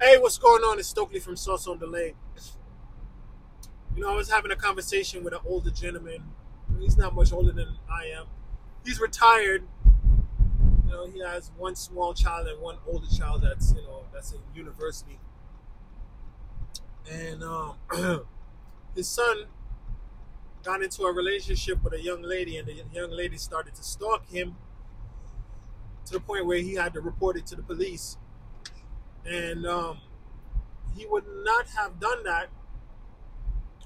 [0.00, 0.78] Hey, what's going on?
[0.78, 2.14] It's Stokely from Sauce on Delay.
[3.96, 6.22] You know, I was having a conversation with an older gentleman.
[6.78, 8.26] He's not much older than I am.
[8.84, 9.64] He's retired.
[10.84, 14.30] You know, he has one small child and one older child that's, you know, that's
[14.30, 15.18] in university.
[17.10, 17.74] And um,
[18.94, 19.46] his son
[20.62, 24.28] got into a relationship with a young lady, and the young lady started to stalk
[24.28, 24.54] him
[26.06, 28.16] to the point where he had to report it to the police.
[29.28, 29.98] And um,
[30.96, 32.48] he would not have done that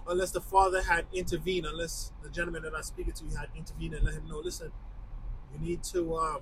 [0.07, 4.05] unless the father had intervened, unless the gentleman that I'm speaking to had intervened and
[4.05, 4.71] let him know, listen,
[5.53, 6.41] you need to um,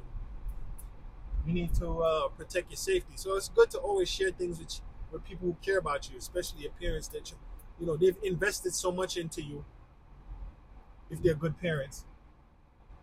[1.46, 3.14] you need to uh, protect your safety.
[3.16, 6.62] So it's good to always share things with with people who care about you, especially
[6.62, 7.36] your parents that you,
[7.80, 9.64] you know they've invested so much into you.
[11.10, 12.04] If they're good parents,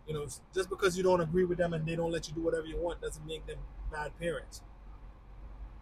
[0.06, 2.40] you know, just because you don't agree with them and they don't let you do
[2.40, 3.58] whatever you want doesn't make them
[3.92, 4.62] bad parents.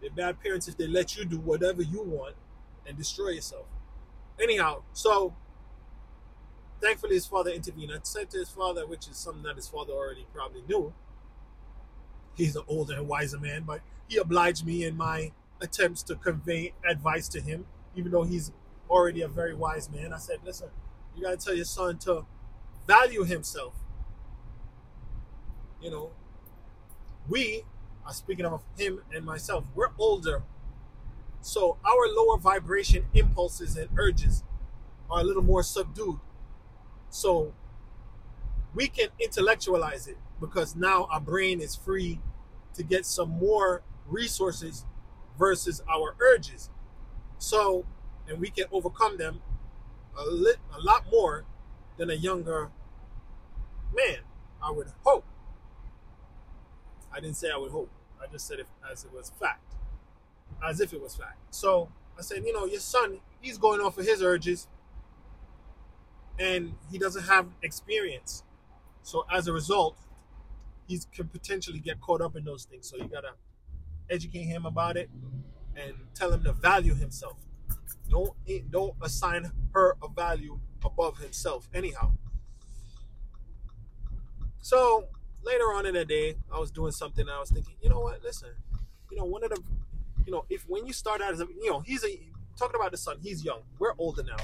[0.01, 2.35] They're bad parents if they let you do whatever you want
[2.85, 3.65] and destroy yourself.
[4.41, 5.35] Anyhow, so
[6.81, 7.91] thankfully his father intervened.
[7.91, 10.93] I said to his father, which is something that his father already probably knew.
[12.35, 16.73] He's an older and wiser man, but he obliged me in my attempts to convey
[16.87, 18.51] advice to him, even though he's
[18.89, 20.13] already a very wise man.
[20.13, 20.69] I said, listen,
[21.15, 22.25] you got to tell your son to
[22.85, 23.73] value himself.
[25.81, 26.11] You know,
[27.27, 27.63] we
[28.13, 30.43] speaking of him and myself, we're older.
[31.41, 34.43] So our lower vibration impulses and urges
[35.09, 36.19] are a little more subdued.
[37.09, 37.53] So
[38.73, 42.19] we can intellectualize it because now our brain is free
[42.73, 44.85] to get some more resources
[45.37, 46.69] versus our urges.
[47.37, 47.85] So,
[48.27, 49.41] and we can overcome them
[50.17, 51.45] a, lit, a lot more
[51.97, 52.71] than a younger
[53.95, 54.19] man,
[54.61, 55.25] I would hope.
[57.17, 57.89] I didn't say I would hope.
[58.21, 59.73] I just said it as it was fact,
[60.63, 61.39] as if it was fact.
[61.49, 64.67] So I said, you know, your son, he's going off of his urges,
[66.37, 68.43] and he doesn't have experience.
[69.01, 69.97] So as a result,
[70.87, 72.87] he can potentially get caught up in those things.
[72.87, 73.33] So you gotta
[74.11, 75.09] educate him about it
[75.75, 77.37] and tell him to value himself.
[78.09, 78.33] Don't
[78.69, 81.67] don't assign her a value above himself.
[81.73, 82.11] Anyhow.
[84.61, 85.07] So
[85.47, 87.27] later on in the day, I was doing something.
[87.27, 88.21] I was thinking, you know what?
[88.23, 88.49] Listen,
[89.09, 89.61] you know, one of the,
[90.25, 92.19] you know, if when you start out as a, you know, he's a
[92.57, 93.17] talking about the son.
[93.21, 93.61] He's young.
[93.79, 94.43] We're older now.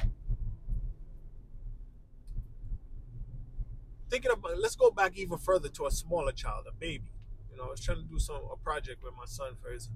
[4.10, 7.12] Thinking about, let's go back even further to a smaller child, a baby.
[7.52, 9.90] You know, I was trying to do some a project with my son for his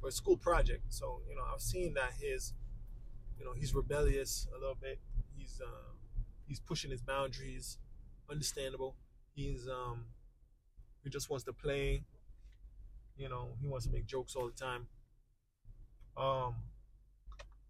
[0.00, 0.84] for a school project.
[0.90, 2.52] So you know, I've seen that his,
[3.38, 4.98] you know, he's rebellious a little bit.
[5.36, 5.92] He's uh,
[6.46, 7.78] he's pushing his boundaries.
[8.30, 8.94] Understandable.
[9.34, 10.04] He's um,
[11.02, 12.04] he just wants to play.
[13.16, 14.86] You know, he wants to make jokes all the time.
[16.16, 16.54] Um,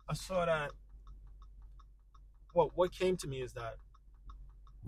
[0.08, 0.70] I saw that.
[2.54, 3.76] Well, what came to me is that,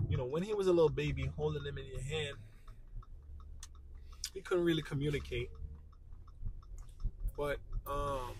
[0.09, 2.37] you know, when he was a little baby, holding him in your hand,
[4.33, 5.49] he couldn't really communicate.
[7.37, 8.35] But, um,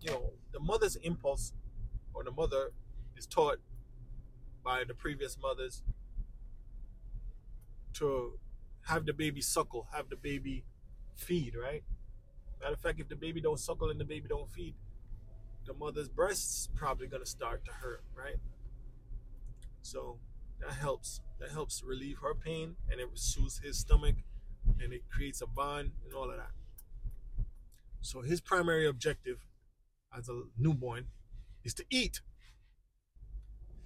[0.00, 1.52] you know, the mother's impulse,
[2.14, 2.70] or the mother
[3.16, 3.58] is taught
[4.64, 5.82] by the previous mothers
[7.94, 8.38] to
[8.86, 10.64] have the baby suckle, have the baby
[11.14, 11.82] feed, right?
[12.60, 14.74] Matter of fact, if the baby don't suckle and the baby don't feed,
[15.66, 18.36] the mother's breast's probably gonna start to hurt, right?
[19.82, 20.18] So
[20.60, 21.20] that helps.
[21.40, 24.16] That helps relieve her pain and it soothes his stomach
[24.80, 26.52] and it creates a bond and all of that.
[28.00, 29.46] So his primary objective
[30.16, 31.06] as a newborn
[31.64, 32.20] is to eat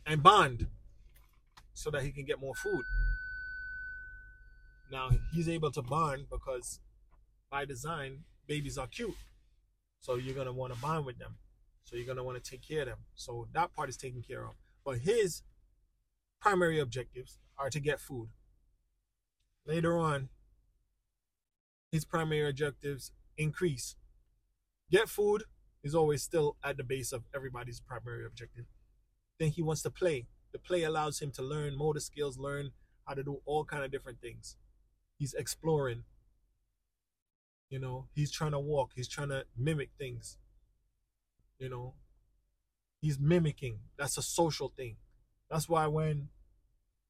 [0.07, 0.69] and bond
[1.73, 2.83] so that he can get more food.
[4.91, 6.81] Now he's able to bond because
[7.51, 9.15] by design, babies are cute.
[10.01, 11.37] So you're gonna want to bond with them.
[11.85, 12.99] So you're gonna want to take care of them.
[13.15, 14.55] So that part is taken care of.
[14.85, 15.43] But his
[16.41, 18.29] primary objectives are to get food.
[19.67, 20.29] Later on,
[21.91, 23.97] his primary objectives increase.
[24.91, 25.45] Get food
[25.83, 28.65] is always still at the base of everybody's primary objective.
[29.39, 30.27] Then he wants to play.
[30.53, 32.71] The play allows him to learn motor skills, learn
[33.07, 34.57] how to do all kind of different things.
[35.19, 36.05] He's exploring.
[37.71, 38.93] You know, he's trying to walk.
[38.95, 40.39] He's trying to mimic things.
[41.59, 41.95] You know,
[43.01, 43.81] he's mimicking.
[43.99, 44.97] That's a social thing.
[45.51, 46.29] That's why when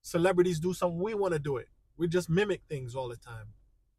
[0.03, 1.69] celebrities do something, we want to do it.
[1.97, 3.49] We just mimic things all the time.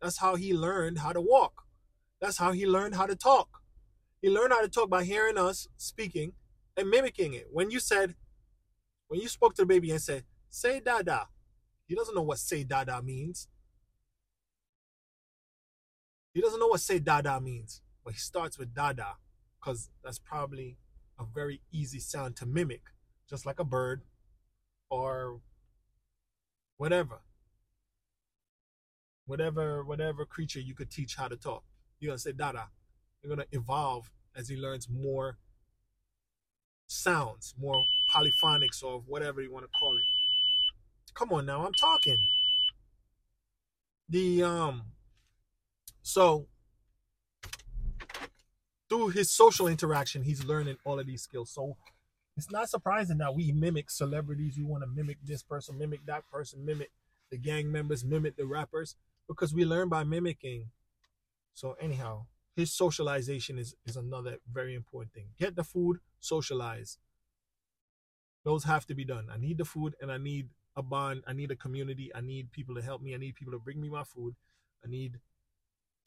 [0.01, 1.65] That's how he learned how to walk.
[2.21, 3.61] That's how he learned how to talk.
[4.21, 6.33] He learned how to talk by hearing us speaking
[6.75, 7.47] and mimicking it.
[7.51, 8.15] When you said,
[9.07, 11.27] when you spoke to the baby and said, say dada,
[11.87, 13.47] he doesn't know what say dada means.
[16.33, 19.17] He doesn't know what say dada means, but he starts with Dada
[19.59, 20.77] because that's probably
[21.19, 22.81] a very easy sound to mimic,
[23.29, 24.03] just like a bird
[24.89, 25.41] or
[26.77, 27.21] whatever.
[29.25, 31.63] Whatever, whatever creature you could teach how to talk.
[31.99, 32.69] You're gonna say Dada.
[33.21, 35.37] You're gonna evolve as he learns more
[36.87, 40.05] sounds, more polyphonics or whatever you want to call it.
[41.13, 42.23] Come on now, I'm talking.
[44.07, 44.83] The um
[46.09, 46.47] so
[48.89, 51.51] through his social interaction, he's learning all of these skills.
[51.51, 51.77] So
[52.35, 54.57] it's not surprising that we mimic celebrities.
[54.57, 56.91] We want to mimic this person, mimic that person, mimic
[57.29, 58.95] the gang members, mimic the rappers,
[59.27, 60.71] because we learn by mimicking.
[61.53, 62.25] So anyhow,
[62.55, 65.27] his socialization is, is another very important thing.
[65.39, 66.97] Get the food, socialize.
[68.43, 69.27] Those have to be done.
[69.31, 71.21] I need the food and I need a bond.
[71.27, 72.09] I need a community.
[72.15, 73.13] I need people to help me.
[73.13, 74.35] I need people to bring me my food.
[74.83, 75.19] I need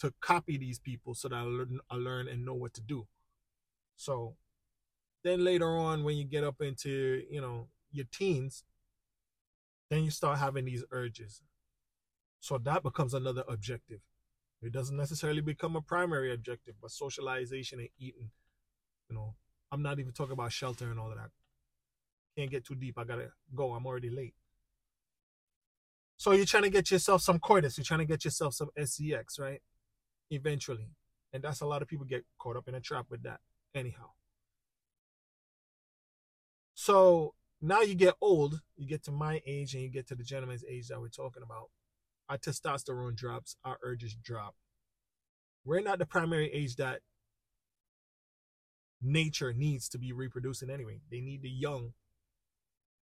[0.02, 3.06] to copy these people so that I learn, I learn and know what to do.
[3.94, 4.34] So
[5.22, 8.64] then later on, when you get up into, you know, your teens,
[9.90, 11.40] then you start having these urges.
[12.40, 14.00] So that becomes another objective.
[14.60, 18.30] It doesn't necessarily become a primary objective, but socialization and eating.
[19.08, 19.34] You know,
[19.70, 21.30] I'm not even talking about shelter and all of that.
[22.36, 22.98] Can't get too deep.
[22.98, 23.72] I gotta go.
[23.74, 24.34] I'm already late.
[26.16, 27.78] So you're trying to get yourself some coitus.
[27.78, 29.60] You're trying to get yourself some SEX, right?
[30.30, 30.90] Eventually.
[31.32, 33.40] And that's a lot of people get caught up in a trap with that.
[33.74, 34.10] Anyhow.
[36.74, 40.24] So now you get old, you get to my age and you get to the
[40.24, 41.70] gentleman's age that we're talking about.
[42.28, 44.54] Our testosterone drops, our urges drop.
[45.64, 47.00] We're not the primary age that
[49.00, 51.00] nature needs to be reproducing anyway.
[51.10, 51.92] They need the young.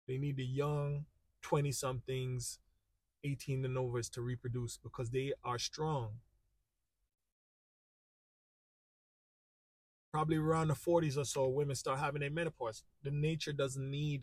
[0.08, 1.06] They need the young
[1.42, 2.60] 20 somethings,
[3.24, 6.20] 18 and overs to reproduce because they are strong.
[10.16, 12.84] Probably around the 40s or so, women start having a menopause.
[13.04, 14.22] The nature doesn't need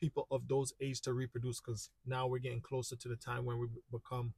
[0.00, 3.58] people of those age to reproduce because now we're getting closer to the time when
[3.58, 4.34] we become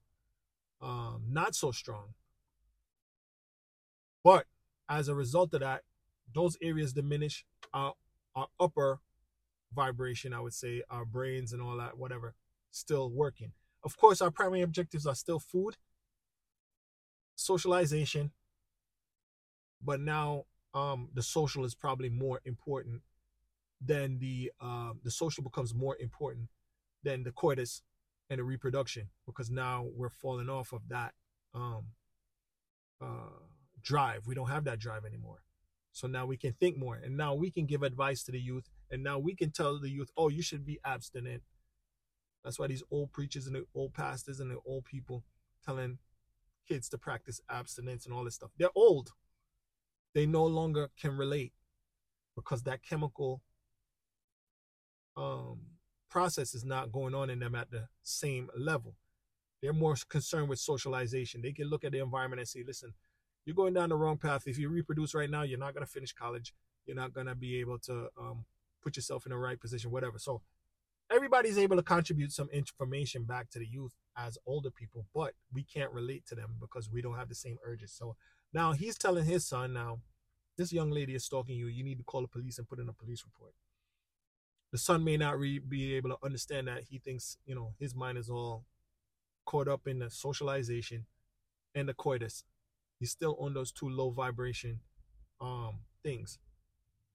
[0.81, 2.15] um, not so strong.
[4.25, 4.47] But
[4.89, 5.83] as a result of that,
[6.35, 7.45] those areas diminish
[7.75, 7.93] our,
[8.35, 9.01] our upper
[9.75, 12.33] vibration, I would say, our brains and all that, whatever,
[12.71, 13.53] still working.
[13.85, 15.77] Of course, our primary objectives are still food,
[17.35, 18.31] socialization,
[19.83, 20.45] but now
[20.75, 23.03] um, the social is probably more important
[23.85, 26.49] than the uh, the social becomes more important
[27.03, 27.83] than the coitus
[28.29, 31.15] and the reproduction because now we're falling off of that
[31.55, 31.87] um,
[33.01, 33.41] uh,
[33.83, 34.27] drive.
[34.27, 35.43] We don't have that drive anymore.
[35.93, 38.71] So now we can think more, and now we can give advice to the youth,
[38.91, 41.43] and now we can tell the youth, "Oh, you should be abstinent."
[42.45, 45.25] That's why these old preachers and the old pastors and the old people
[45.65, 45.99] telling
[46.69, 48.51] kids to practice abstinence and all this stuff.
[48.57, 49.11] They're old.
[50.15, 51.53] They no longer can relate
[52.35, 53.43] because that chemical
[55.17, 55.61] um,
[56.11, 58.95] process is not going on in them at the same level.
[59.63, 61.43] They're more concerned with socialization.
[61.43, 62.95] They can look at the environment and say, listen,
[63.45, 64.45] you're going down the wrong path.
[64.47, 66.55] If you reproduce right now, you're not going to finish college.
[66.87, 68.45] You're not going to be able to um,
[68.83, 70.19] put yourself in the right position, whatever.
[70.19, 70.41] So
[71.11, 75.63] everybody's able to contribute some information back to the youth as older people, but we
[75.63, 77.93] can't relate to them because we don't have the same urges.
[77.93, 78.17] So
[78.53, 80.01] now he's telling his son, now,
[80.57, 81.69] this young lady is stalking you.
[81.69, 83.55] You need to call the police and put in a police report.
[84.73, 87.95] The son may not re- be able to understand that he thinks you know his
[87.95, 88.65] mind is all
[89.47, 91.07] caught up in the socialization
[91.75, 92.45] and the coitus.
[92.99, 94.81] He's still on those two low vibration
[95.41, 96.39] um things.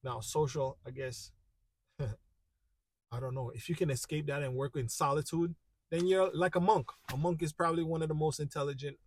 [0.04, 1.32] Now social i guess
[2.00, 3.52] i don't know.
[3.54, 5.56] If you can escape that and work in solitude
[5.92, 6.90] then you're like a monk.
[7.14, 8.98] A monk is probably one of the most intelligent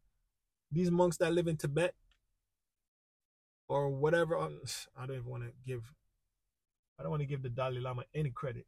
[0.70, 1.94] these monks that live in tibet
[3.68, 4.60] or whatever um,
[4.96, 5.92] i don't even want to give
[6.98, 8.66] I don't want to give the Dalai Lama any credit,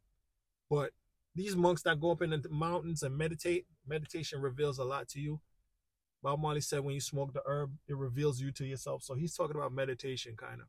[0.69, 0.91] but
[1.35, 5.19] these monks that go up in the mountains and meditate, meditation reveals a lot to
[5.19, 5.41] you.
[6.23, 9.03] Bob Marley said when you smoke the herb, it reveals you to yourself.
[9.03, 10.67] So he's talking about meditation, kind of.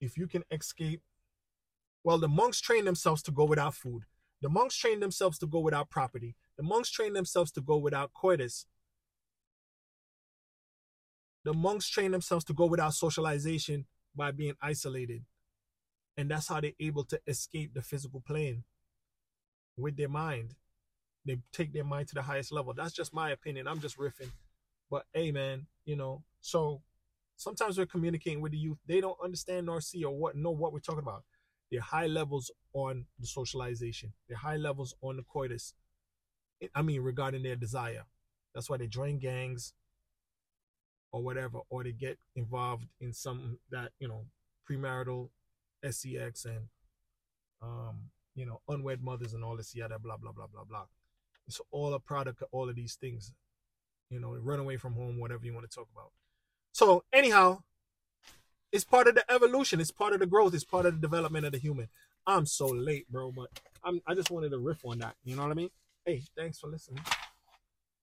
[0.00, 1.00] If you can escape,
[2.02, 4.02] well, the monks train themselves to go without food.
[4.42, 6.36] The monks train themselves to go without property.
[6.58, 8.66] The monks train themselves to go without coitus.
[11.44, 13.86] The monks train themselves to go without socialization
[14.16, 15.24] by being isolated.
[16.16, 18.64] And that's how they're able to escape the physical plane
[19.76, 20.54] with their mind.
[21.26, 22.72] They take their mind to the highest level.
[22.74, 23.66] That's just my opinion.
[23.66, 24.30] I'm just riffing.
[24.90, 26.82] But hey, man, you know, so
[27.36, 28.78] sometimes we're communicating with the youth.
[28.86, 31.24] They don't understand nor see or what know what we're talking about.
[31.70, 34.12] They're high levels on the socialization.
[34.28, 35.74] They're high levels on the coitus.
[36.74, 38.04] I mean, regarding their desire.
[38.54, 39.72] That's why they join gangs,
[41.14, 44.24] or whatever, or they get involved in something that you know
[44.68, 45.28] premarital,
[45.88, 46.66] sex, and
[47.62, 50.86] um, you know unwed mothers and all this yada blah blah blah blah blah.
[51.46, 53.32] It's all a product of all of these things.
[54.10, 56.10] You know, run away from home, whatever you want to talk about.
[56.72, 57.62] So anyhow,
[58.72, 59.80] it's part of the evolution.
[59.80, 60.52] It's part of the growth.
[60.52, 61.88] It's part of the development of the human.
[62.26, 63.50] I'm so late, bro, but
[63.84, 65.14] I'm I just wanted to riff on that.
[65.22, 65.70] You know what I mean?
[66.04, 67.04] Hey, thanks for listening.